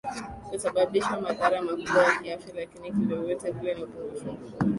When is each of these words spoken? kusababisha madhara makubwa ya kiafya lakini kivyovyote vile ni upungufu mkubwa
kusababisha 0.49 1.21
madhara 1.21 1.61
makubwa 1.61 2.03
ya 2.03 2.19
kiafya 2.21 2.53
lakini 2.55 2.91
kivyovyote 2.91 3.51
vile 3.51 3.75
ni 3.75 3.83
upungufu 3.83 4.31
mkubwa 4.31 4.67